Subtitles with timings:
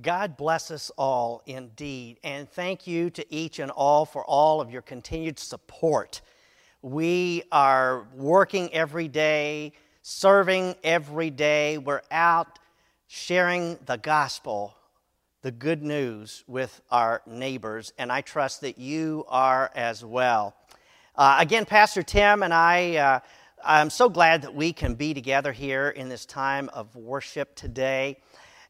[0.00, 2.18] God bless us all indeed.
[2.22, 6.20] And thank you to each and all for all of your continued support.
[6.82, 9.72] We are working every day,
[10.02, 11.78] serving every day.
[11.78, 12.58] We're out
[13.06, 14.76] sharing the gospel,
[15.40, 17.94] the good news with our neighbors.
[17.96, 20.54] And I trust that you are as well.
[21.14, 22.96] Uh, again, Pastor Tim and I.
[22.96, 23.20] Uh,
[23.64, 28.18] I'm so glad that we can be together here in this time of worship today.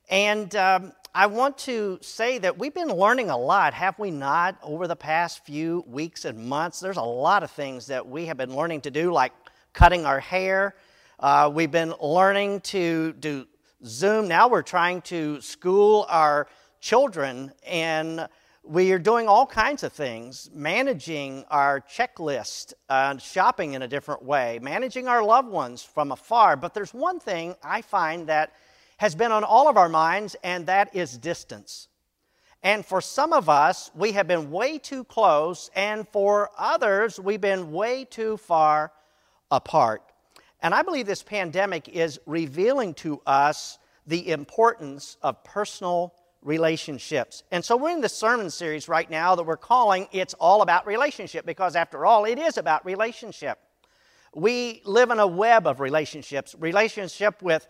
[0.08, 4.58] And um, I want to say that we've been learning a lot, have we not,
[4.62, 6.79] over the past few weeks and months?
[6.79, 9.32] There's a lot of things that we have been learning to do, like
[9.72, 10.74] cutting our hair.
[11.18, 13.46] Uh, we've been learning to do
[13.82, 14.29] Zoom.
[14.29, 16.48] Now we're trying to school our
[16.80, 18.29] children, and
[18.62, 24.22] we are doing all kinds of things managing our checklist, uh, shopping in a different
[24.22, 26.57] way, managing our loved ones from afar.
[26.57, 28.52] But there's one thing I find that
[28.96, 31.89] has been on all of our minds, and that is distance.
[32.62, 37.41] And for some of us, we have been way too close, and for others, we've
[37.41, 38.92] been way too far
[39.50, 40.03] apart.
[40.62, 47.42] And I believe this pandemic is revealing to us the importance of personal relationships.
[47.50, 50.86] And so we're in the sermon series right now that we're calling It's All About
[50.86, 53.58] Relationship, because after all, it is about relationship.
[54.34, 57.66] We live in a web of relationships relationship with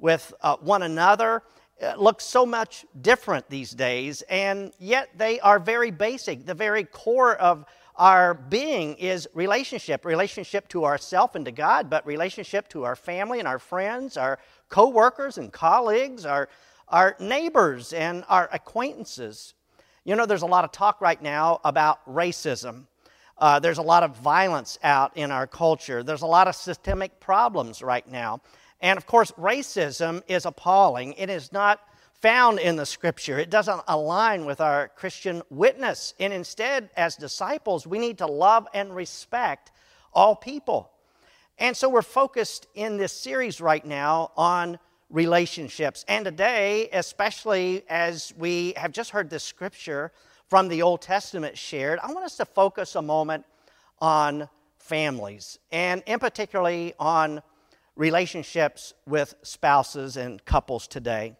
[0.00, 1.42] with uh, one another
[1.82, 6.44] uh, look so much different these days, and yet they are very basic.
[6.44, 7.64] The very core of
[7.96, 13.38] our being is relationship relationship to ourself and to God, but relationship to our family
[13.38, 16.48] and our friends, our co workers and colleagues, our,
[16.88, 19.54] our neighbors and our acquaintances.
[20.04, 22.86] You know, there's a lot of talk right now about racism.
[23.38, 26.02] Uh, there's a lot of violence out in our culture.
[26.02, 28.40] There's a lot of systemic problems right now.
[28.80, 31.12] And of course, racism is appalling.
[31.14, 31.80] It is not
[32.20, 36.12] found in the scripture, it doesn't align with our Christian witness.
[36.20, 39.72] And instead, as disciples, we need to love and respect
[40.12, 40.90] all people.
[41.58, 44.78] And so we're focused in this series right now on
[45.08, 46.04] relationships.
[46.08, 50.12] And today, especially as we have just heard this scripture
[50.48, 53.44] from the Old Testament shared, I want us to focus a moment
[53.98, 57.42] on families, and in particularly on
[57.96, 61.36] relationships with spouses and couples today.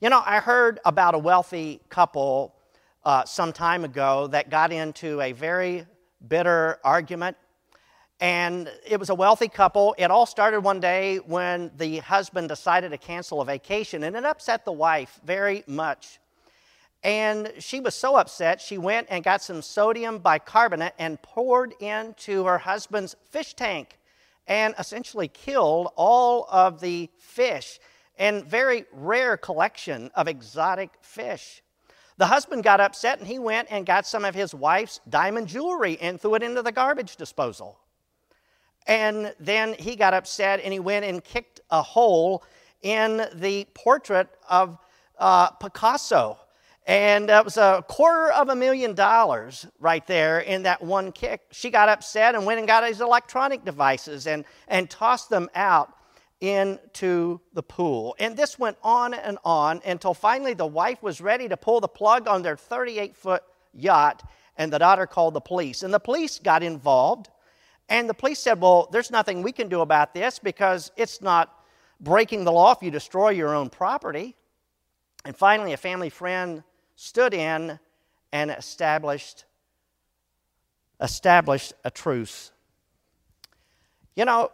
[0.00, 2.54] You know, I heard about a wealthy couple
[3.04, 5.86] uh, some time ago that got into a very
[6.26, 7.36] bitter argument.
[8.20, 9.96] And it was a wealthy couple.
[9.98, 14.24] It all started one day when the husband decided to cancel a vacation, and it
[14.24, 16.20] upset the wife very much.
[17.02, 22.44] And she was so upset, she went and got some sodium bicarbonate and poured into
[22.44, 23.98] her husband's fish tank
[24.46, 27.78] and essentially killed all of the fish
[28.18, 31.62] and very rare collection of exotic fish.
[32.18, 35.98] The husband got upset and he went and got some of his wife's diamond jewelry
[36.00, 37.78] and threw it into the garbage disposal.
[38.86, 42.44] And then he got upset and he went and kicked a hole
[42.82, 44.78] in the portrait of
[45.18, 46.38] uh, Picasso
[46.86, 51.42] and it was a quarter of a million dollars right there in that one kick.
[51.52, 55.94] She got upset and went and got his electronic devices and, and tossed them out
[56.40, 58.16] into the pool.
[58.18, 61.88] And this went on and on until finally the wife was ready to pull the
[61.88, 64.28] plug on their 38 foot yacht,
[64.58, 65.84] and the daughter called the police.
[65.84, 67.28] And the police got involved,
[67.88, 71.60] and the police said, Well, there's nothing we can do about this because it's not
[72.00, 74.34] breaking the law if you destroy your own property.
[75.24, 76.64] And finally, a family friend
[76.96, 77.78] stood in
[78.32, 79.44] and established
[81.00, 82.52] established a truce.
[84.14, 84.50] You know,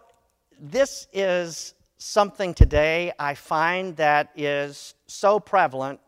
[0.59, 6.00] this is something today I find that is so prevalent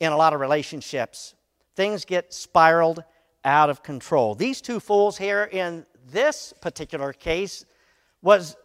[0.00, 1.34] in a lot of relationships.
[1.74, 3.02] Things get spiraled
[3.44, 4.34] out of control.
[4.34, 7.64] These two fools here in this particular case
[8.20, 8.56] was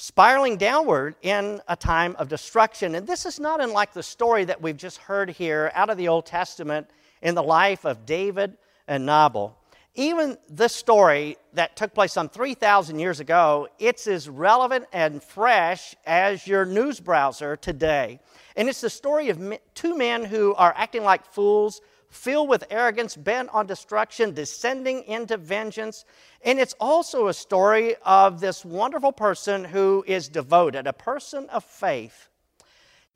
[0.00, 2.94] spiraling downward in a time of destruction.
[2.94, 6.06] And this is not unlike the story that we've just heard here out of the
[6.06, 6.88] Old Testament
[7.20, 8.56] in the life of David
[8.86, 9.58] and Nabal.
[9.96, 15.96] Even this story that took place some 3,000 years ago, it's as relevant and fresh
[16.06, 18.20] as your news browser today.
[18.54, 23.16] And it's the story of two men who are acting like fools filled with arrogance,
[23.16, 26.04] bent on destruction, descending into vengeance.
[26.44, 31.64] And it's also a story of this wonderful person who is devoted, a person of
[31.64, 32.28] faith.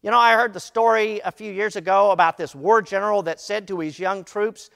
[0.02, 3.40] You know, I heard the story a few years ago about this war general that
[3.40, 4.68] said to his young troops,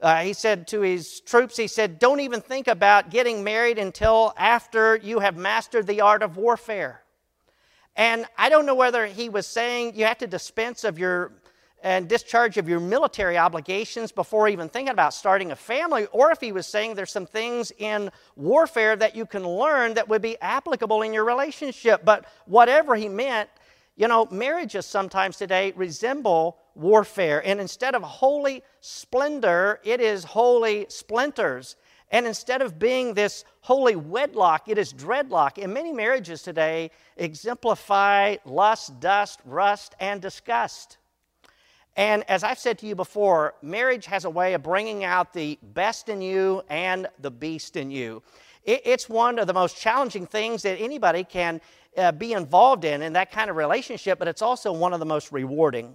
[0.00, 4.34] uh, he said to his troops, he said, Don't even think about getting married until
[4.36, 7.02] after you have mastered the art of warfare.
[7.96, 11.32] And I don't know whether he was saying you have to dispense of your
[11.84, 16.40] and discharge of your military obligations before even thinking about starting a family, or if
[16.40, 20.40] he was saying there's some things in warfare that you can learn that would be
[20.40, 22.02] applicable in your relationship.
[22.02, 23.50] But whatever he meant,
[23.96, 30.86] you know, marriages sometimes today resemble warfare, and instead of holy splendor, it is holy
[30.88, 31.76] splinters.
[32.10, 35.62] And instead of being this holy wedlock, it is dreadlock.
[35.62, 40.96] And many marriages today exemplify lust, dust, rust, and disgust.
[41.96, 45.58] And as I've said to you before, marriage has a way of bringing out the
[45.62, 48.22] best in you and the beast in you.
[48.64, 51.60] It's one of the most challenging things that anybody can
[51.96, 55.06] uh, be involved in, in that kind of relationship, but it's also one of the
[55.06, 55.94] most rewarding.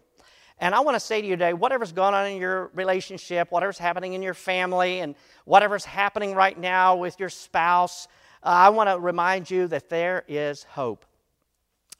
[0.59, 3.79] And I want to say to you today whatever's going on in your relationship, whatever's
[3.79, 8.07] happening in your family, and whatever's happening right now with your spouse,
[8.43, 11.05] uh, I want to remind you that there is hope.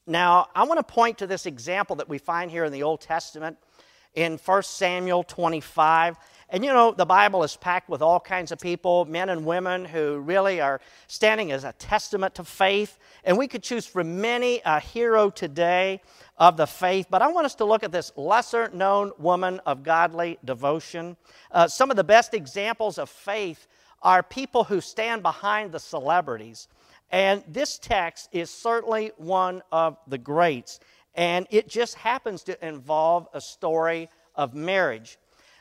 [0.06, 3.02] Now, I want to point to this example that we find here in the Old
[3.02, 3.58] Testament
[4.20, 6.18] in 1 Samuel 25.
[6.50, 9.86] And you know, the Bible is packed with all kinds of people, men and women,
[9.86, 12.98] who really are standing as a testament to faith.
[13.24, 16.02] And we could choose from many a hero today
[16.38, 19.84] of the faith, but I want us to look at this lesser known woman of
[19.84, 21.16] godly devotion.
[21.52, 23.68] Uh, some of the best examples of faith
[24.02, 26.68] are people who stand behind the celebrities.
[27.12, 30.80] And this text is certainly one of the greats
[31.20, 35.20] and it just happens to involve a story of marriage.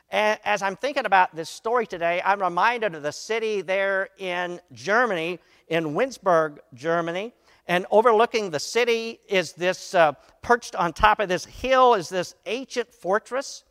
[0.08, 4.60] And as I'm thinking about this story today, I'm reminded of the city there in
[4.72, 7.34] Germany, in Weinsberg, Germany.
[7.66, 10.12] And overlooking the city is this, uh,
[10.42, 13.64] perched on top of this hill, is this ancient fortress.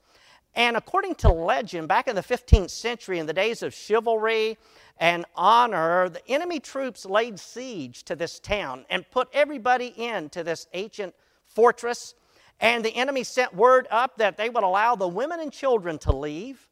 [0.56, 4.58] And according to legend, back in the 15th century, in the days of chivalry
[5.00, 10.68] and honor, the enemy troops laid siege to this town and put everybody into this
[10.74, 11.16] ancient
[11.58, 12.14] fortress.
[12.60, 16.16] And the enemy sent word up that they would allow the women and children to
[16.16, 16.68] leave.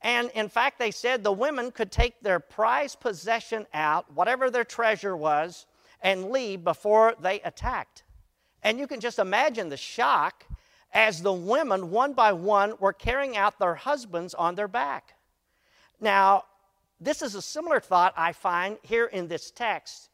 [0.00, 4.64] And in fact, they said the women could take their prized possession out, whatever their
[4.64, 5.66] treasure was,
[6.00, 8.04] and leave before they attacked.
[8.62, 10.46] And you can just imagine the shock
[10.94, 15.14] as the women, one by one, were carrying out their husbands on their back.
[16.00, 16.44] Now,
[16.98, 20.08] this is a similar thought I find here in this text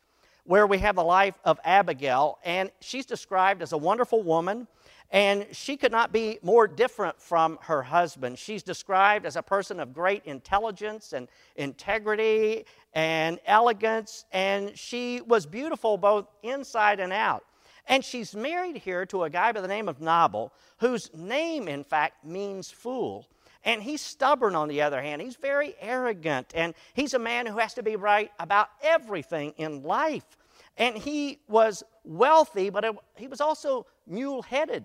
[0.48, 4.66] where we have the life of Abigail, and she's described as a wonderful woman,
[5.10, 8.38] and she could not be more different from her husband.
[8.38, 12.64] She's described as a person of great intelligence and integrity
[12.94, 17.44] and elegance, and she was beautiful both inside and out.
[17.86, 21.84] And she's married here to a guy by the name of Nabal, whose name, in
[21.84, 23.28] fact, means fool.
[23.64, 25.20] And he's stubborn on the other hand.
[25.20, 29.82] He's very arrogant, and he's a man who has to be right about everything in
[29.82, 30.37] life.
[30.78, 34.84] And he was wealthy, but he was also mule headed.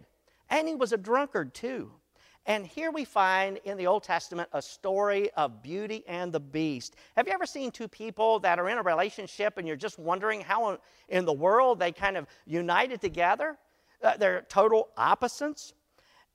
[0.50, 1.92] And he was a drunkard too.
[2.46, 6.98] And here we find in the Old Testament a story of Beauty and the Beast.
[7.16, 10.42] Have you ever seen two people that are in a relationship and you're just wondering
[10.42, 13.58] how in the world they kind of united together?
[14.04, 15.74] Uh, they're total opposites.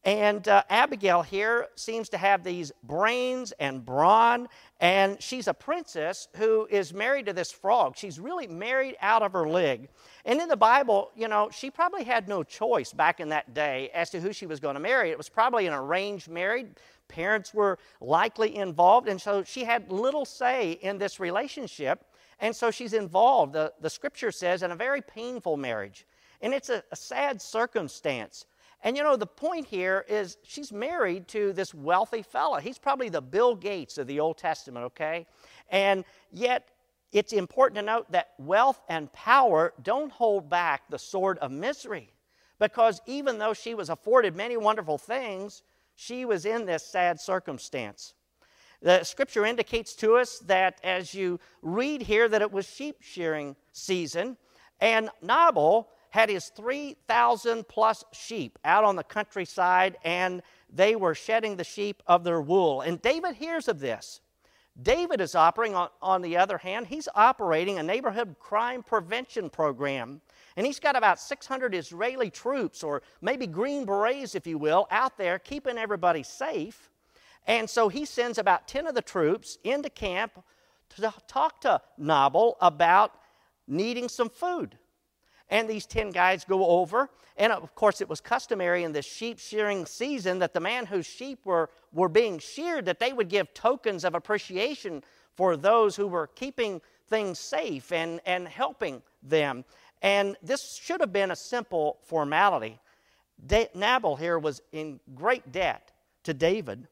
[0.04, 4.48] And uh, Abigail here seems to have these brains and brawn,
[4.80, 7.96] and she's a princess who is married to this frog.
[7.96, 9.88] She's really married out of her leg.
[10.24, 13.90] And in the Bible, you know, she probably had no choice back in that day
[13.92, 15.10] as to who she was going to marry.
[15.10, 16.68] It was probably an arranged marriage.
[17.08, 22.04] Parents were likely involved, and so she had little say in this relationship.
[22.40, 26.06] And so she's involved, the, the scripture says, in a very painful marriage.
[26.40, 28.44] And it's a, a sad circumstance.
[28.82, 32.60] And you know, the point here is she's married to this wealthy fella.
[32.60, 35.26] He's probably the Bill Gates of the Old Testament, okay?
[35.70, 36.68] And yet,
[37.10, 42.12] it's important to note that wealth and power don't hold back the sword of misery.
[42.58, 45.62] Because even though she was afforded many wonderful things,
[45.96, 48.14] she was in this sad circumstance.
[48.82, 53.56] The scripture indicates to us that as you read here that it was sheep shearing
[53.72, 54.36] season,
[54.80, 61.56] and Nabal had his 3,000 plus sheep out on the countryside, and they were shedding
[61.56, 62.80] the sheep of their wool.
[62.80, 64.20] And David hears of this.
[64.80, 70.20] David is operating, on, on the other hand, he's operating a neighborhood crime prevention program.
[70.56, 75.18] And he's got about 600 Israeli troops, or maybe Green Berets, if you will, out
[75.18, 76.90] there keeping everybody safe.
[77.46, 80.44] And so he sends about 10 of the troops into camp
[80.90, 83.14] to talk to Nabal about
[83.66, 84.78] needing some food.
[85.50, 87.08] And these 10 guys go over.
[87.36, 91.06] And of course, it was customary in this sheep shearing season that the man whose
[91.06, 95.02] sheep were, were being sheared, that they would give tokens of appreciation
[95.36, 99.64] for those who were keeping things safe and, and helping them.
[100.02, 102.78] And this should have been a simple formality.
[103.74, 105.92] Nabal here was in great debt
[106.24, 106.88] to David.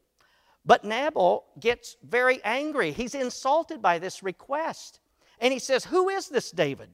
[0.64, 2.92] But Nabal gets very angry.
[2.92, 5.00] He's insulted by this request.
[5.40, 6.90] And he says, Who is this David?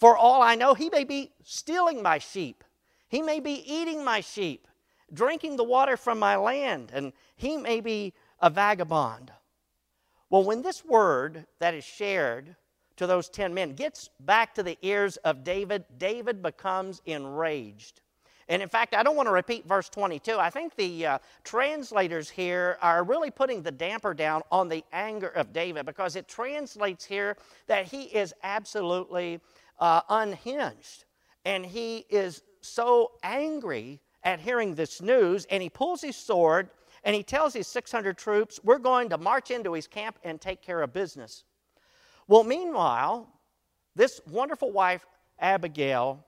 [0.00, 2.64] For all I know, he may be stealing my sheep.
[3.08, 4.66] He may be eating my sheep,
[5.12, 9.30] drinking the water from my land, and he may be a vagabond.
[10.30, 12.56] Well, when this word that is shared
[12.96, 18.00] to those 10 men gets back to the ears of David, David becomes enraged.
[18.48, 20.38] And in fact, I don't want to repeat verse 22.
[20.38, 25.28] I think the uh, translators here are really putting the damper down on the anger
[25.28, 27.36] of David because it translates here
[27.68, 29.40] that he is absolutely
[29.80, 31.04] uh, unhinged.
[31.44, 36.70] And he is so angry at hearing this news, and he pulls his sword
[37.04, 40.62] and he tells his 600 troops, We're going to march into his camp and take
[40.62, 41.44] care of business.
[42.28, 43.28] Well, meanwhile,
[43.96, 45.06] this wonderful wife,
[45.38, 46.24] Abigail,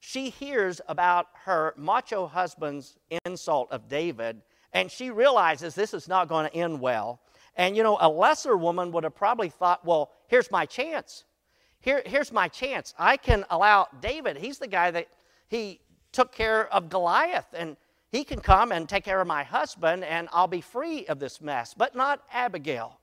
[0.00, 4.42] she hears about her macho husband's insult of David,
[4.72, 7.20] and she realizes this is not going to end well.
[7.56, 11.24] And you know, a lesser woman would have probably thought, well, here's my chance.
[11.82, 12.94] Here, here's my chance.
[12.98, 15.08] I can allow David, he's the guy that
[15.48, 15.80] he
[16.12, 17.76] took care of Goliath, and
[18.10, 21.40] he can come and take care of my husband, and I'll be free of this
[21.40, 21.74] mess.
[21.74, 22.98] But not Abigail.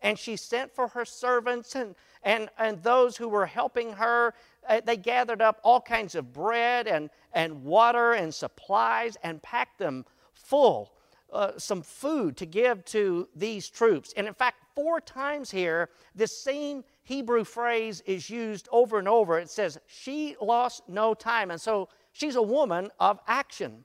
[0.00, 4.34] And she sent for her servants and, and, and those who were helping her
[4.68, 9.78] uh, they gathered up all kinds of bread and, and water and supplies and packed
[9.78, 10.04] them
[10.34, 10.92] full,
[11.32, 14.12] uh, some food to give to these troops.
[14.16, 19.38] And in fact, four times here, this same Hebrew phrase is used over and over.
[19.38, 21.50] It says, She lost no time.
[21.50, 23.84] And so she's a woman of action.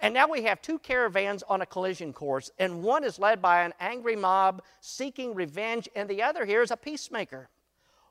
[0.00, 3.62] And now we have two caravans on a collision course, and one is led by
[3.62, 7.48] an angry mob seeking revenge, and the other here is a peacemaker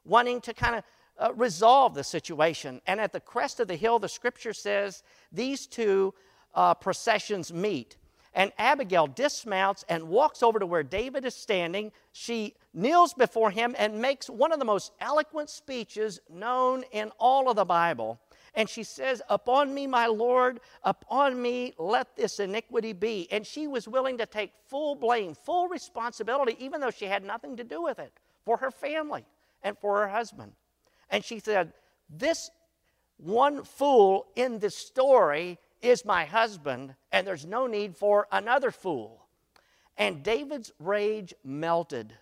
[0.06, 0.84] wanting to kind of
[1.20, 2.82] uh, resolve the situation.
[2.88, 6.14] And at the crest of the hill, the scripture says these two
[6.56, 7.98] uh, processions meet.
[8.36, 11.92] And Abigail dismounts and walks over to where David is standing.
[12.12, 17.50] She kneels before him and makes one of the most eloquent speeches known in all
[17.50, 18.20] of the Bible.
[18.56, 23.28] And she says, Upon me, my Lord, upon me, let this iniquity be.
[23.32, 27.58] And she was willing to take full blame, full responsibility, even though she had nothing
[27.58, 28.14] to do with it,
[28.46, 29.26] for her family
[29.64, 30.54] and for her husband.
[31.10, 31.74] And she said,
[32.10, 32.50] This
[33.18, 39.28] one fool in this story is my husband, and there's no need for another fool.
[39.98, 42.14] And David's rage melted.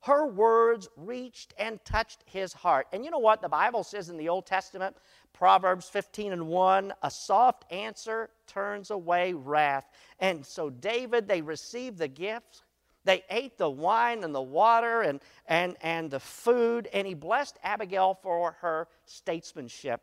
[0.00, 2.86] Her words reached and touched his heart.
[2.92, 4.96] And you know what the Bible says in the Old Testament?
[5.32, 9.88] Proverbs 15 and 1 a soft answer turns away wrath.
[10.18, 12.62] And so, David, they received the gifts
[13.04, 17.58] they ate the wine and the water and, and, and the food, and he blessed
[17.62, 20.00] Abigail for her statesmanship.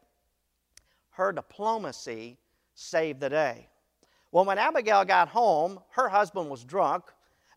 [1.11, 2.37] Her diplomacy
[2.81, 3.67] saved the day.
[4.31, 7.03] Well, when Abigail got home, her husband was drunk,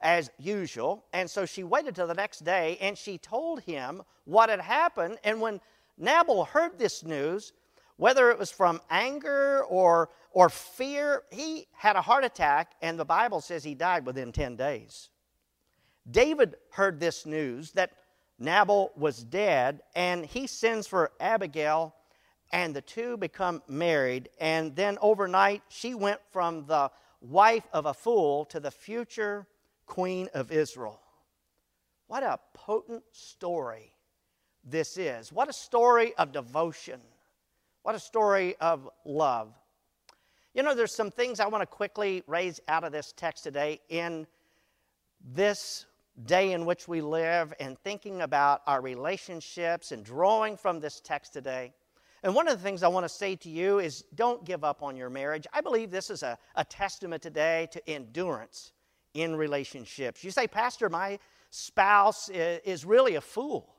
[0.05, 4.51] as usual, and so she waited till the next day and she told him what
[4.51, 5.19] had happened.
[5.25, 5.61] And when
[5.97, 7.55] Nabal heard this news,
[7.97, 13.05] whether it was from anger or, or fear, he had a heart attack, and the
[13.05, 15.09] Bible says he died within 10 days.
[16.11, 17.93] David heard this news that
[18.39, 21.95] Nabal was dead, and he sends for Abigail,
[22.55, 24.31] and the two become married.
[24.39, 26.89] And then overnight, she went from the
[27.21, 29.47] wife of a fool to the future
[29.87, 31.01] queen of Israel.
[32.07, 33.93] What a potent story
[34.63, 35.33] this is.
[35.33, 37.01] What a story of devotion.
[37.83, 39.53] What a story of love.
[40.55, 43.81] You know, there's some things I want to quickly raise out of this text today
[43.89, 44.29] in
[45.35, 45.87] this
[46.25, 51.33] day in which we live and thinking about our relationships and drawing from this text
[51.33, 51.73] today.
[52.25, 54.83] And one of the things I want to say to you is don't give up
[54.83, 55.47] on your marriage.
[55.53, 58.73] I believe this is a, a testament today to endurance
[59.13, 60.25] in relationships.
[60.25, 61.19] You say, Pastor, my
[61.51, 63.77] spouse is really a fool.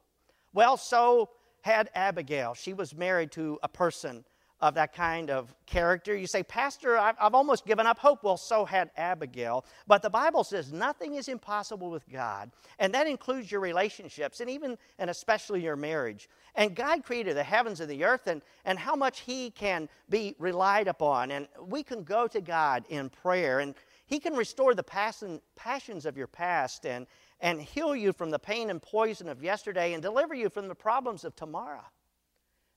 [0.53, 2.53] Well, so had Abigail.
[2.53, 4.23] She was married to a person
[4.61, 6.15] of that kind of character.
[6.15, 8.23] You say, Pastor, I've, I've, almost given up hope.
[8.23, 9.65] Well, so had Abigail.
[9.85, 14.49] But the Bible says nothing is impossible with God, and that includes your relationships and
[14.49, 16.29] even and especially your marriage.
[16.55, 20.35] And God created the heavens and the earth and, and how much He can be
[20.39, 21.31] relied upon.
[21.31, 26.05] And we can go to God in prayer, and He can restore the passion, passions
[26.05, 27.07] of your past and,
[27.41, 30.75] and heal you from the pain and poison of yesterday and deliver you from the
[30.75, 31.83] problems of tomorrow.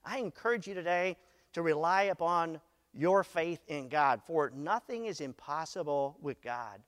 [0.04, 1.16] I encourage you today
[1.52, 2.60] to rely upon
[2.92, 6.80] your faith in God, for nothing is impossible with God.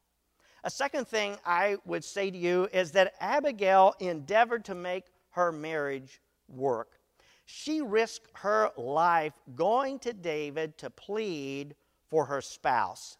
[0.64, 5.52] A second thing I would say to you is that Abigail endeavored to make her
[5.52, 6.98] marriage work.
[7.46, 11.74] She risked her life going to David to plead
[12.08, 13.16] for her spouse.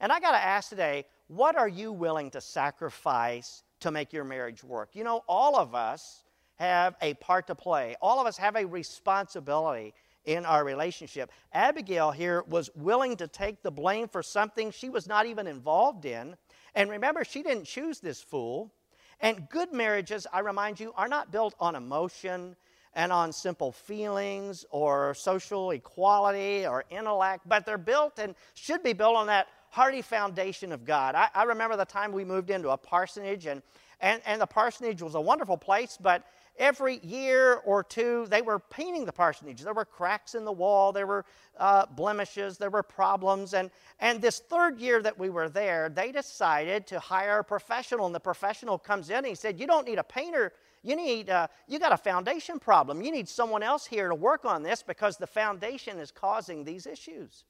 [0.00, 4.24] And I got to ask today, what are you willing to sacrifice to make your
[4.24, 4.90] marriage work?
[4.94, 6.24] You know, all of us
[6.56, 9.94] have a part to play, all of us have a responsibility
[10.34, 11.32] in our relationship.
[11.52, 16.04] Abigail here was willing to take the blame for something she was not even involved
[16.04, 16.36] in.
[16.74, 18.72] And remember, she didn't choose this fool.
[19.20, 22.56] And good marriages, I remind you, are not built on emotion
[22.94, 28.92] and on simple feelings or social equality or intellect, but they're built and should be
[28.92, 31.14] built on that hearty foundation of God.
[31.14, 33.62] I, I remember the time we moved into a parsonage, and,
[34.00, 36.24] and, and the parsonage was a wonderful place, but
[36.60, 39.62] every year or two, they were painting the parsonage.
[39.62, 41.24] There were cracks in the wall, there were
[41.58, 43.54] uh, blemishes, there were problems.
[43.54, 48.06] And, and this third year that we were there, they decided to hire a professional.
[48.06, 50.52] And the professional comes in and he said, You don't need a painter.
[50.82, 53.02] You need, uh, you got a foundation problem.
[53.02, 56.86] You need someone else here to work on this because the foundation is causing these
[56.86, 57.44] issues.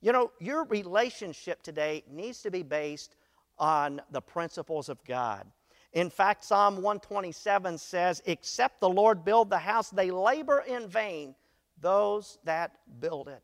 [0.00, 3.16] You know, your relationship today needs to be based
[3.58, 5.46] on the principles of God.
[5.92, 11.34] In fact, Psalm 127 says, Except the Lord build the house, they labor in vain,
[11.80, 13.42] those that build it.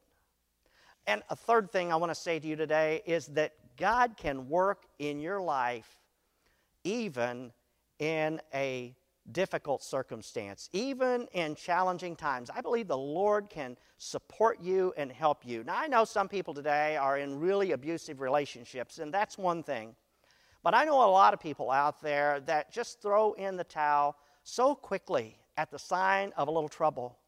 [1.06, 4.48] And a third thing I want to say to you today is that God can
[4.48, 5.98] work in your life
[6.84, 7.52] even
[7.98, 8.94] in a
[9.32, 12.50] difficult circumstance, even in challenging times.
[12.54, 15.64] I believe the Lord can support you and help you.
[15.64, 19.94] Now, I know some people today are in really abusive relationships, and that's one thing.
[20.64, 24.16] But I know a lot of people out there that just throw in the towel
[24.44, 27.18] so quickly at the sign of a little trouble.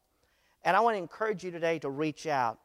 [0.65, 2.57] And I want to encourage you today to reach out.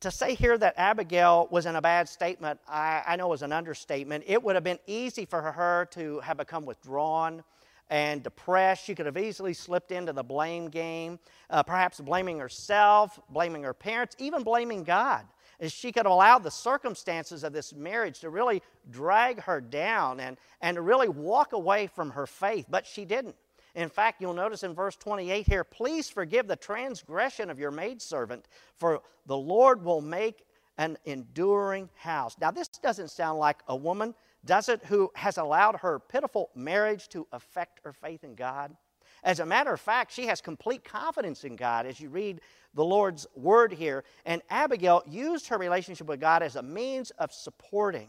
[0.00, 3.52] To say here that Abigail was in a bad statement, I, I know was an
[3.52, 4.24] understatement.
[4.26, 7.44] It would have been easy for her to have become withdrawn
[7.90, 8.82] and depressed.
[8.84, 11.18] She could have easily slipped into the blame game,
[11.50, 15.26] uh, perhaps blaming herself, blaming her parents, even blaming God
[15.58, 20.36] is she could allow the circumstances of this marriage to really drag her down and,
[20.60, 23.36] and to really walk away from her faith, but she didn't.
[23.74, 28.46] In fact, you'll notice in verse 28 here, please forgive the transgression of your maidservant,
[28.76, 30.44] for the Lord will make
[30.78, 32.36] an enduring house.
[32.40, 37.08] Now, this doesn't sound like a woman, does it, who has allowed her pitiful marriage
[37.08, 38.76] to affect her faith in God?
[39.24, 42.42] As a matter of fact, she has complete confidence in God as you read
[42.74, 44.04] the Lord's word here.
[44.24, 48.08] And Abigail used her relationship with God as a means of supporting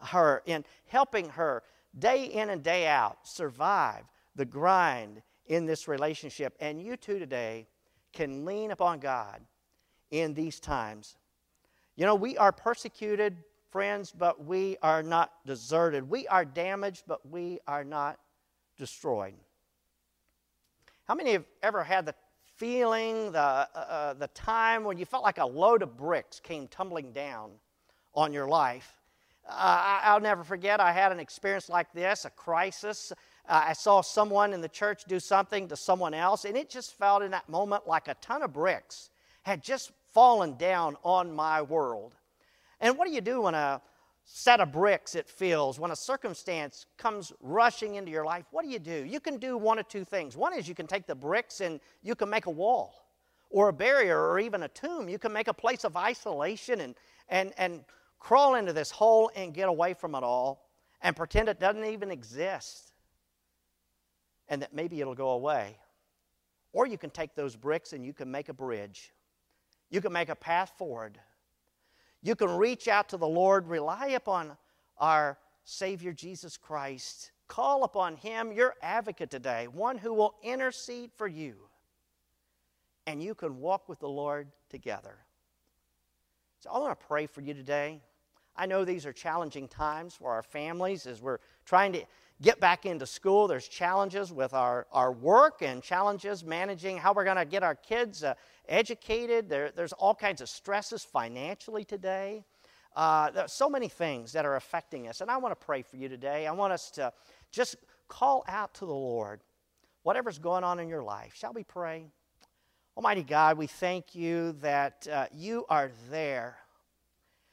[0.00, 1.62] her and helping her
[1.98, 4.04] day in and day out survive
[4.36, 6.56] the grind in this relationship.
[6.60, 7.66] And you too today
[8.12, 9.40] can lean upon God
[10.10, 11.16] in these times.
[11.96, 13.36] You know, we are persecuted,
[13.70, 16.08] friends, but we are not deserted.
[16.08, 18.18] We are damaged, but we are not
[18.78, 19.34] destroyed.
[21.06, 22.14] How many have ever had the
[22.60, 26.68] feeling, the, uh, uh, the time when you felt like a load of bricks came
[26.68, 27.50] tumbling down
[28.14, 29.00] on your life?
[29.48, 33.12] Uh, I, will never forget, I had an experience like this, a crisis.
[33.48, 36.98] Uh, I saw someone in the church do something to someone else, and it just
[36.98, 39.08] felt in that moment like a ton of bricks
[39.40, 42.14] had just fallen down on my world.
[42.78, 43.80] And what do you do when a
[44.32, 48.70] set of bricks it feels when a circumstance comes rushing into your life what do
[48.70, 49.04] you do?
[49.04, 50.36] You can do one of two things.
[50.36, 53.06] One is you can take the bricks and you can make a wall
[53.50, 55.08] or a barrier or even a tomb.
[55.08, 56.94] You can make a place of isolation and
[57.28, 57.84] and and
[58.20, 60.70] crawl into this hole and get away from it all
[61.02, 62.92] and pretend it doesn't even exist
[64.48, 65.76] and that maybe it'll go away.
[66.72, 69.12] Or you can take those bricks and you can make a bridge.
[69.90, 71.18] You can make a path forward
[72.22, 74.56] you can reach out to the Lord, rely upon
[74.98, 77.32] our Savior Jesus Christ.
[77.48, 81.56] Call upon Him, your advocate today, one who will intercede for you.
[83.06, 85.16] And you can walk with the Lord together.
[86.60, 88.02] So I want to pray for you today.
[88.54, 91.38] I know these are challenging times for our families as we're
[91.70, 92.02] trying to
[92.42, 93.46] get back into school.
[93.46, 97.76] There's challenges with our, our work and challenges managing how we're going to get our
[97.76, 98.34] kids uh,
[98.68, 99.48] educated.
[99.48, 102.44] There, there's all kinds of stresses financially today.
[102.96, 105.20] Uh, there's so many things that are affecting us.
[105.20, 106.48] And I want to pray for you today.
[106.48, 107.12] I want us to
[107.52, 107.76] just
[108.08, 109.38] call out to the Lord
[110.02, 111.34] whatever's going on in your life.
[111.36, 112.06] Shall we pray?
[112.96, 116.58] Almighty God, we thank you that uh, you are there,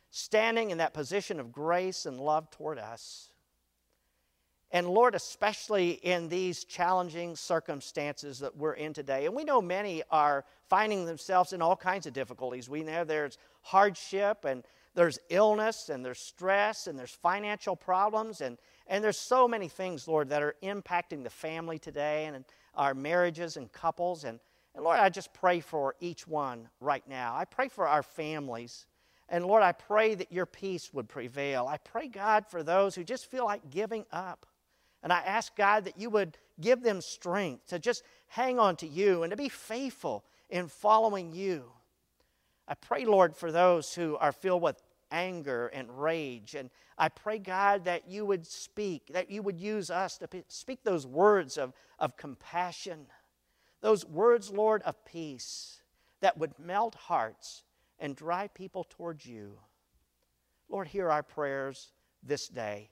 [0.10, 3.30] standing in that position of grace and love toward us.
[4.72, 10.04] And Lord, especially in these challenging circumstances that we're in today, and we know many
[10.12, 12.70] are finding themselves in all kinds of difficulties.
[12.70, 18.58] We know there's hardship and there's illness and there's stress and there's financial problems and,
[18.88, 22.44] and there's so many things, Lord, that are impacting the family today and
[22.76, 24.26] our marriages and couples.
[24.26, 24.40] And,
[24.76, 27.36] and Lord, I just pray for each one right now.
[27.36, 28.86] I pray for our families.
[29.30, 31.68] And Lord, I pray that your peace would prevail.
[31.68, 34.46] I pray, God, for those who just feel like giving up.
[35.08, 38.86] And I ask, God, that you would give them strength to just hang on to
[38.86, 41.72] you and to be faithful in following you.
[42.68, 46.56] I pray, Lord, for those who are filled with anger and rage.
[46.56, 50.84] And I pray, God, that you would speak, that you would use us to speak
[50.84, 53.06] those words of, of compassion,
[53.80, 55.80] those words, Lord, of peace
[56.20, 57.64] that would melt hearts
[57.98, 59.54] and drive people towards you.
[60.68, 62.90] Lord, hear our prayers this day.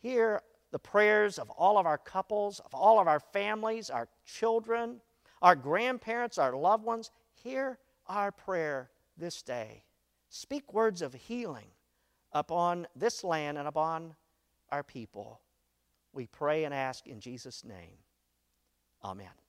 [0.00, 0.42] Hear
[0.74, 5.00] the prayers of all of our couples, of all of our families, our children,
[5.40, 7.12] our grandparents, our loved ones.
[7.44, 9.84] Hear our prayer this day.
[10.30, 11.68] Speak words of healing
[12.32, 14.16] upon this land and upon
[14.72, 15.40] our people.
[16.12, 17.98] We pray and ask in Jesus' name.
[19.04, 19.43] Amen.